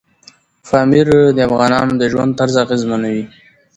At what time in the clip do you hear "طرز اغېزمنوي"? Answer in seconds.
2.39-3.25